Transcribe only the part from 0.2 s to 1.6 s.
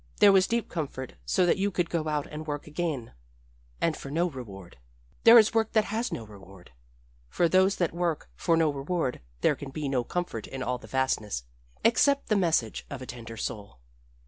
was deep comfort so that